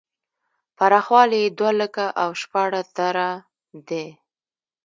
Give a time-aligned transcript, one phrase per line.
[0.77, 3.29] پراخوالی یې دوه لکه او شپاړس زره
[3.87, 4.07] دی.